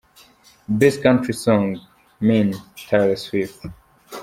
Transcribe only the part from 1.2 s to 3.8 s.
Song– Mean, Taylor Swift.